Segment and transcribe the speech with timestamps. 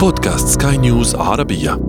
[0.00, 1.80] بودكاست سكاي نيوز عربية.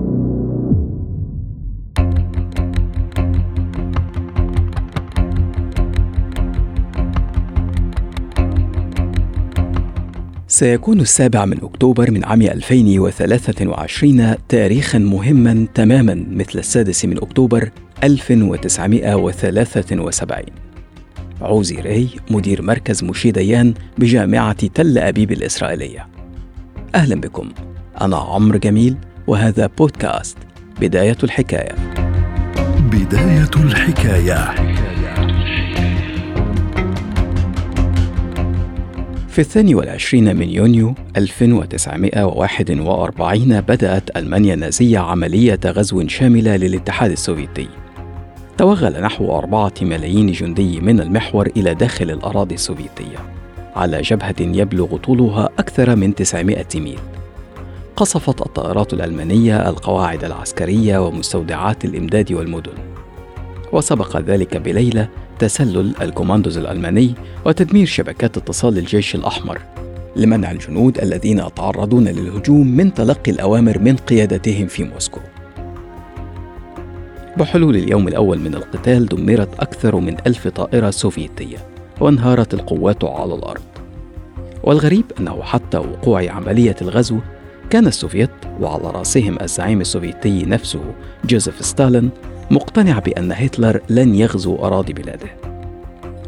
[10.47, 17.69] سيكون السابع من أكتوبر من عام 2023 تاريخا مهما تماما مثل السادس من أكتوبر
[18.03, 20.43] 1973
[21.41, 26.07] عوزي راي مدير مركز مشي ديان بجامعة تل أبيب الإسرائيلية.
[26.95, 27.49] أهلا بكم.
[28.01, 28.95] أنا عمرو جميل
[29.27, 30.37] وهذا بودكاست
[30.81, 31.75] بداية الحكاية.
[32.91, 34.55] بداية الحكاية.
[39.27, 47.67] في الثاني والعشرين من يونيو 1941 بدأت ألمانيا النازية عملية غزو شاملة للاتحاد السوفيتي.
[48.57, 53.17] توغل نحو أربعة ملايين جندي من المحور إلى داخل الأراضي السوفيتية.
[53.75, 56.99] على جبهة يبلغ طولها أكثر من 900 ميل.
[57.99, 62.73] قصفت الطائرات الألمانية القواعد العسكرية ومستودعات الإمداد والمدن.
[63.71, 67.13] وسبق ذلك بليلة تسلل الكوماندوز الألماني
[67.45, 69.61] وتدمير شبكات اتصال الجيش الأحمر
[70.15, 75.19] لمنع الجنود الذين يتعرضون للهجوم من تلقي الأوامر من قيادتهم في موسكو.
[77.37, 81.57] بحلول اليوم الأول من القتال دمرت أكثر من ألف طائرة سوفيتية
[82.01, 83.61] وانهارت القوات على الأرض.
[84.63, 87.17] والغريب أنه حتى وقوع عملية الغزو
[87.69, 90.81] كان السوفيت وعلى رأسهم الزعيم السوفيتي نفسه
[91.25, 92.09] جوزيف ستالين
[92.51, 95.29] مقتنع بأن هتلر لن يغزو أراضي بلاده.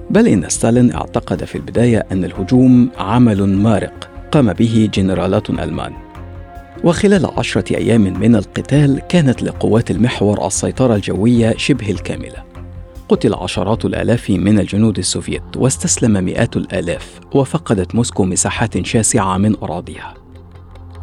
[0.09, 5.93] بل إن ستالين اعتقد في البداية أن الهجوم عمل مارق قام به جنرالات ألمان.
[6.83, 12.43] وخلال عشرة أيام من القتال كانت لقوات المحور السيطرة الجوية شبه الكاملة.
[13.09, 20.20] قتل عشرات الآلاف من الجنود السوفيت واستسلم مئات الآلاف وفقدت موسكو مساحات شاسعة من أراضيها.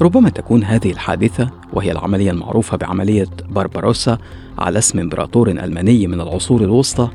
[0.02, 4.18] ربما تكون هذه الحادثة وهي العملية المعروفة بعملية بارباروسا
[4.58, 7.08] على اسم امبراطور ألماني من العصور الوسطى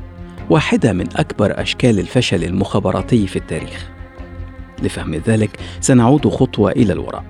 [0.50, 3.90] واحدة من أكبر أشكال الفشل المخابراتي في التاريخ.
[4.82, 7.24] لفهم ذلك سنعود خطوة إلى الوراء.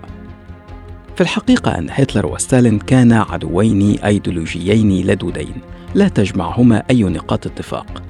[1.17, 5.55] في الحقيقة أن هتلر وستالين كانا عدوين أيديولوجيين لدودين
[5.95, 8.03] لا تجمعهما أي نقاط اتفاق.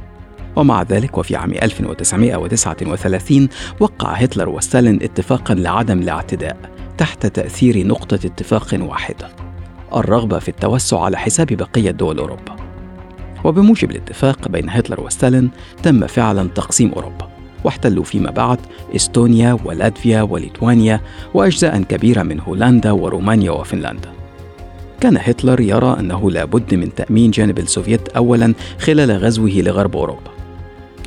[0.57, 3.49] ومع ذلك وفي عام 1939
[3.81, 9.29] وقع هتلر وستالين اتفاقا لعدم الاعتداء تحت تأثير نقطة اتفاق واحدة
[9.95, 12.57] الرغبة في التوسع على حساب بقية دول أوروبا.
[13.45, 15.51] وبموجب الاتفاق بين هتلر وستالين
[15.83, 17.29] تم فعلا تقسيم أوروبا
[17.65, 18.59] واحتلوا فيما بعد
[18.97, 21.01] إستونيا ولاتفيا وليتوانيا
[21.35, 24.13] وأجزاء كبيرة من هولندا ورومانيا وفنلندا.
[25.01, 30.34] كان هتلر يرى أنه لا بد من تأمين جانب السوفيت أولا خلال غزوه لغرب أوروبا.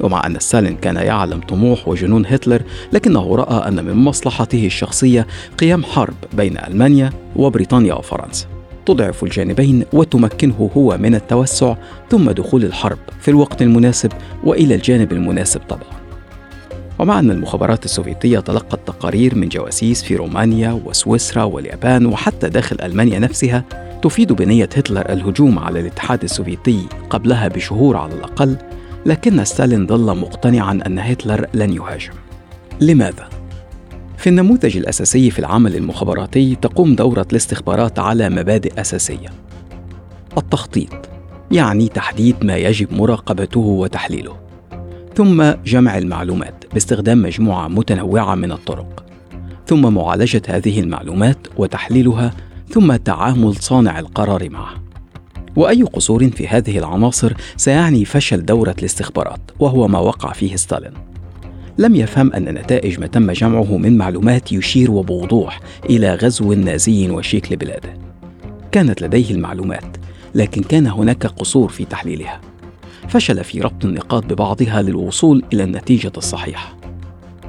[0.02, 2.62] ومع أن ستالين كان يعلم طموح وجنون هتلر
[2.94, 5.28] لكنه رأى أن من مصلحته الشخصية
[5.58, 8.47] قيام حرب بين ألمانيا وبريطانيا وفرنسا
[8.85, 11.75] تضعف الجانبين وتمكنه هو من التوسع
[12.09, 14.12] ثم دخول الحرب في الوقت المناسب
[14.44, 15.97] وإلى الجانب المناسب طبعا.
[17.00, 23.19] ومع أن المخابرات السوفيتية تلقت تقارير من جواسيس في رومانيا وسويسرا واليابان وحتى داخل ألمانيا
[23.19, 23.64] نفسها
[24.03, 28.58] تفيد بنية هتلر الهجوم على الاتحاد السوفيتي قبلها بشهور على الأقل
[29.06, 32.13] لكن ستالين ظل مقتنعا أن هتلر لن يهاجم.
[32.81, 33.30] لماذا؟
[34.18, 39.30] في النموذج الأساسي في العمل المخابراتي تقوم دورة الاستخبارات على مبادئ أساسية.
[40.38, 41.09] التخطيط
[41.52, 44.35] يعني تحديد ما يجب مراقبته وتحليله.
[45.16, 49.06] ثم جمع المعلومات باستخدام مجموعة متنوعة من الطرق.
[49.68, 52.34] ثم معالجة هذه المعلومات وتحليلها
[52.69, 54.86] ثم تعامل صانع القرار معه.
[55.57, 60.94] وأي قصور في هذه العناصر سيعني فشل دورة الاستخبارات وهو ما وقع فيه ستالين
[61.78, 65.59] لم يفهم أن نتائج ما تم جمعه من معلومات يشير وبوضوح
[65.90, 67.97] إلى غزو نازي وشيك لبلاده.
[68.72, 69.97] كانت لديه المعلومات،
[70.35, 72.41] لكن كان هناك قصور في تحليلها.
[73.07, 76.78] فشل في ربط النقاط ببعضها للوصول إلى النتيجة الصحيحة.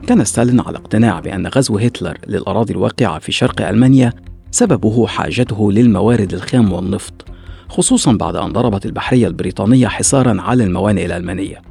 [0.06, 4.12] كان ستالين على اقتناع بأن غزو هتلر للأراضي الواقعة في شرق ألمانيا
[4.50, 7.27] سببه حاجته للموارد الخام والنفط،
[7.68, 11.62] خصوصا بعد أن ضربت البحرية البريطانية حصارا على الموانئ الألمانية.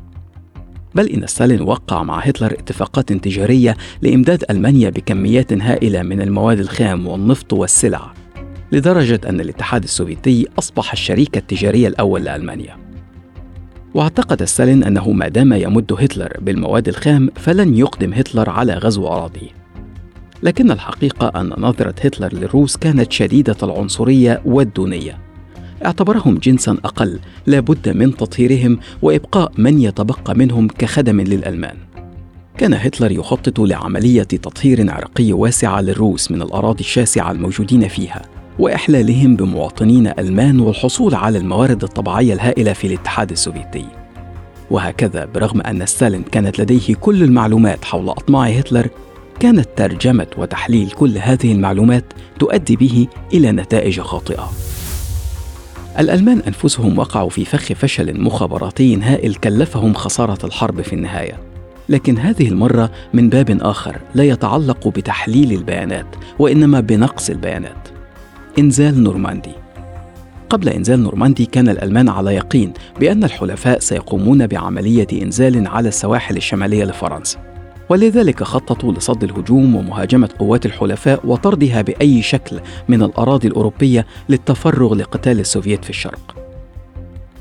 [0.95, 7.07] بل إن ستالين وقع مع هتلر اتفاقات تجارية لإمداد ألمانيا بكميات هائلة من المواد الخام
[7.07, 8.13] والنفط والسلع
[8.71, 12.77] لدرجة أن الاتحاد السوفيتي أصبح الشريك التجاري الأول لألمانيا.
[13.93, 19.49] واعتقد ستالين أنه ما دام يمد هتلر بالمواد الخام فلن يقدم هتلر على غزو أراضيه.
[20.43, 25.26] لكن الحقيقة أن نظرة هتلر للروس كانت شديدة العنصرية والدونية.
[25.85, 31.75] اعتبرهم جنسا أقل لا بد من تطهيرهم وإبقاء من يتبقى منهم كخدم للألمان.
[32.57, 38.21] كان هتلر يخطط لعملية تطهير عرقي واسعة للروس من الأراضي الشاسعة الموجودين فيها
[38.59, 43.85] وإحلالهم بمواطنين ألمان والحصول على الموارد الطبيعية الهائلة في الاتحاد السوفيتي.
[44.71, 48.87] وهكذا برغم أن ستالين كانت لديه كل المعلومات حول أطماع هتلر
[49.39, 52.03] كانت ترجمة وتحليل كل هذه المعلومات
[52.39, 54.66] تؤدي به إلى نتائج خاطئة.
[55.99, 61.39] الألمان أنفسهم وقعوا في فخ فشل مخابراتي هائل كلفهم خسارة الحرب في النهاية.
[61.89, 66.05] لكن هذه المرة من باب آخر لا يتعلق بتحليل البيانات
[66.39, 67.87] وإنما بنقص البيانات.
[68.59, 69.51] إنزال نورماندي.
[70.49, 76.85] قبل إنزال نورماندي كان الألمان على يقين بأن الحلفاء سيقومون بعملية إنزال على السواحل الشمالية
[76.85, 77.46] لفرنسا.
[77.89, 85.39] ولذلك خططوا لصد الهجوم ومهاجمة قوات الحلفاء وطردها بأي شكل من الأراضي الأوروبية للتفرغ لقتال
[85.39, 86.35] السوفييت في الشرق.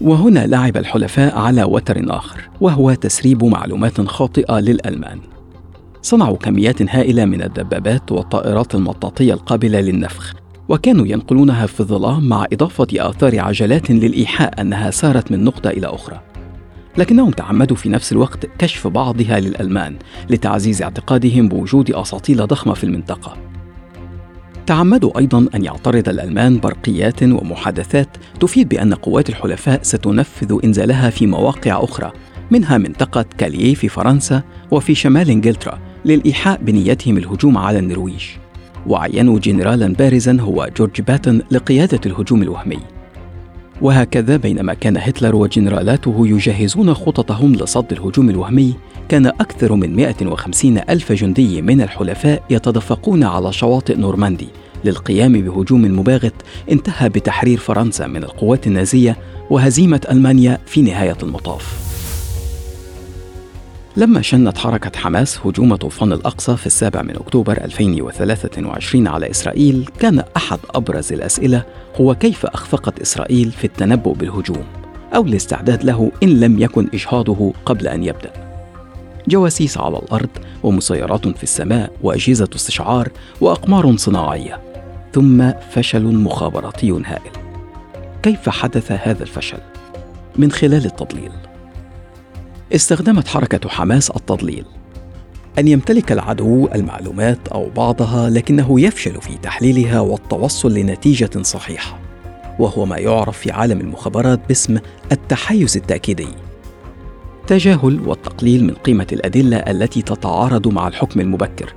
[0.01, 5.21] وهنا لعب الحلفاء على وتر آخر وهو تسريب معلومات خاطئة للألمان.
[6.03, 10.35] صنعوا كميات هائلة من الدبابات والطائرات المطاطية القابلة للنفخ
[10.69, 16.21] وكانوا ينقلونها في الظلام مع إضافة آثار عجلات للإيحاء أنها سارت من نقطة إلى أخرى.
[16.99, 19.97] لكنهم تعمدوا في نفس الوقت كشف بعضها للألمان
[20.31, 23.37] لتعزيز اعتقادهم بوجود أساطيل ضخمة في المنطقة.
[24.67, 28.09] تعمدوا أيضا أن يعترض الألمان برقيات ومحادثات
[28.41, 32.13] تفيد بأن قوات الحلفاء ستنفذ إنزالها في مواقع أخرى
[32.51, 38.25] منها منطقة كاليه في فرنسا وفي شمال إنجلترا للإيحاء بنيتهم الهجوم على النرويج.
[38.87, 42.96] وعينوا جنرالا بارزا هو جورج باتن لقيادة الهجوم الوهمي.
[43.83, 48.75] وهكذا بينما كان هتلر وجنرالاته يجهزون خططهم لصد الهجوم الوهمي
[49.09, 54.49] كان أكثر من 150 ألف جندي من الحلفاء يتدفقون على شواطئ نورماندي
[54.85, 56.35] للقيام بهجوم مباغت
[56.71, 59.17] انتهى بتحرير فرنسا من القوات النازية
[59.51, 61.96] وهزيمة ألمانيا في نهاية المطاف.
[63.97, 70.23] لما شنت حركة حماس هجوم طوفان الأقصى في السابع من أكتوبر 2023 على إسرائيل كان
[70.37, 71.63] أحد أبرز الأسئلة
[72.01, 74.65] هو كيف أخفقت إسرائيل في التنبؤ بالهجوم؟
[75.15, 78.33] أو الاستعداد له إن لم يكن إجهاضه قبل أن يبدأ.
[79.29, 80.31] جواسيس على الأرض
[80.63, 83.09] ومسيرات في السماء وأجهزة استشعار
[83.41, 84.61] وأقمار صناعية.
[85.13, 87.33] ثم فشل مخابراتي هائل.
[88.23, 89.61] كيف حدث هذا الفشل؟
[90.37, 91.33] من خلال التضليل.
[92.75, 94.65] استخدمت حركة حماس التضليل
[95.59, 101.99] أن يمتلك العدو المعلومات أو بعضها لكنه يفشل في تحليلها والتوصل لنتيجة صحيحة
[102.59, 104.79] وهو ما يعرف في عالم المخابرات باسم
[105.13, 106.29] التحيز التأكيدي.
[107.47, 111.75] تجاهل والتقليل من قيمة الأدلة التي تتعارض مع الحكم المبكر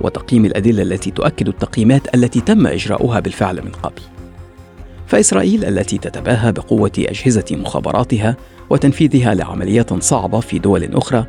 [0.00, 4.02] وتقييم الأدلة التي تؤكد التقييمات التي تم إجراؤها بالفعل من قبل.
[5.06, 8.36] فإسرائيل التي تتباهى بقوة أجهزة مخابراتها
[8.70, 11.26] وتنفيذها لعمليات صعبة في دول أخرى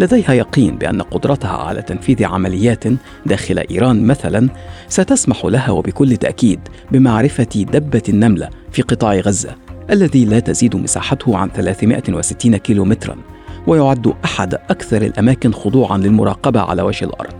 [0.00, 2.84] لديها يقين بأن قدرتها على تنفيذ عمليات
[3.26, 4.48] داخل إيران مثلا
[4.88, 6.60] ستسمح لها وبكل تأكيد
[6.92, 9.56] بمعرفة دبة النملة في قطاع غزة
[9.90, 13.16] الذي لا تزيد مساحته عن 360 كيلومترا
[13.66, 17.34] ويعد أحد أكثر الأماكن خضوعا للمراقبة على وجه الأرض.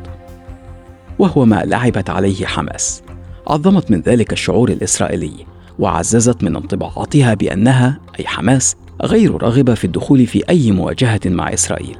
[1.19, 3.02] وهو ما لعبت عليه حماس.
[3.46, 5.46] عظمت من ذلك الشعور الإسرائيلي
[5.78, 11.97] وعززت من انطباعاتها بأنها أي حماس غير راغبة في الدخول في أي مواجهة مع إسرائيل.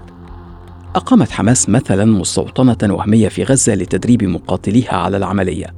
[0.95, 5.75] أقامت حماس مثلا مستوطنة وهمية في غزة لتدريب مقاتليها على العملية.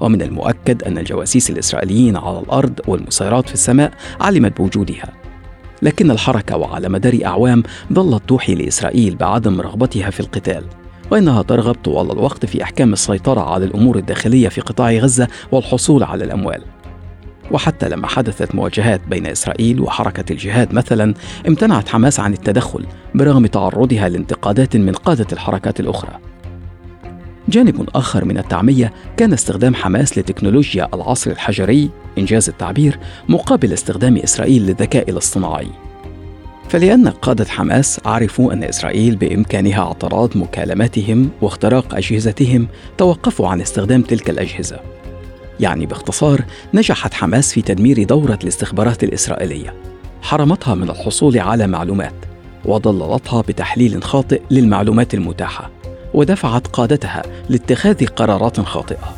[0.00, 5.12] ومن المؤكد أن الجواسيس الإسرائيليين على الأرض والمسيرات في السماء علمت بوجودها.
[5.82, 10.64] لكن الحركة وعلى مدار أعوام ظلت توحي لإسرائيل بعدم رغبتها في القتال
[11.10, 16.24] وإنها ترغب طوال الوقت في إحكام السيطرة على الأمور الداخلية في قطاع غزة والحصول على
[16.24, 16.62] الأموال.
[17.50, 21.14] وحتى لما حدثت مواجهات بين إسرائيل وحركة الجهاد مثلا
[21.48, 26.18] امتنعت حماس عن التدخل برغم تعرضها لانتقادات من قادة الحركات الأخرى.
[27.48, 32.98] جانب آخر من التعمية كان استخدام حماس لتكنولوجيا العصر الحجري إنجاز التعبير
[33.28, 35.68] مقابل استخدام إسرائيل للذكاء الاصطناعي.
[36.68, 44.30] فلأن قادة حماس عرفوا أن إسرائيل بإمكانها اعتراض مكالماتهم واختراق أجهزتهم توقفوا عن استخدام تلك
[44.30, 44.95] الأجهزة.
[45.60, 46.44] يعني باختصار
[46.74, 49.74] نجحت حماس في تدمير دورة الاستخبارات الإسرائيلية.
[50.22, 52.14] حرمتها من الحصول على معلومات
[52.64, 55.70] وضللتها بتحليل خاطئ للمعلومات المتاحة
[56.14, 59.14] ودفعت قادتها لاتخاذ قرارات خاطئة.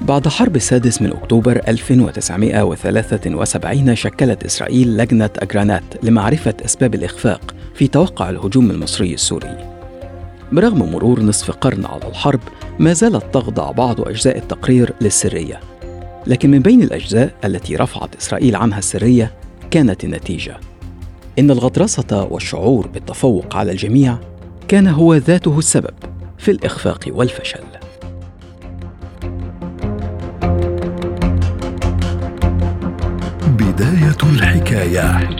[0.00, 8.30] بعد حرب السادس من أكتوبر 1973 شكلت إسرائيل لجنة أجرانات لمعرفة أسباب الإخفاق في توقع
[8.30, 9.73] الهجوم المصري السوري.
[10.54, 12.40] برغم مرور نصف قرن على الحرب
[12.78, 15.60] ما زالت تخضع بعض أجزاء التقرير للسرية.
[16.26, 19.32] لكن من بين الأجزاء التي رفعت إسرائيل عنها السرية
[19.70, 20.56] كانت النتيجة.
[21.38, 24.18] إن الغطرسة والشعور بالتفوق على الجميع
[24.68, 25.94] كان هو ذاته السبب
[26.38, 27.64] في الإخفاق والفشل.
[33.58, 35.34] بداية الحكاية.